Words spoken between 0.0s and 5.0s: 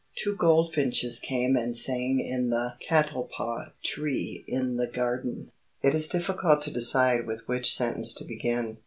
Two goldfinches came and sang in the catalpa tree in the